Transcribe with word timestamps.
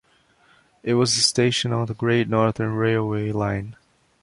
It 0.81 0.95
was 0.95 1.15
a 1.15 1.21
station 1.21 1.71
on 1.71 1.85
the 1.85 1.93
Great 1.93 2.27
Northern 2.27 2.73
Railway 2.73 3.31
line. 3.31 3.75